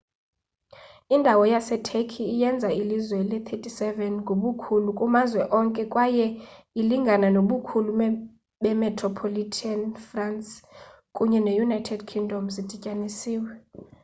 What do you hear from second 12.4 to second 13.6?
zidityanisiwe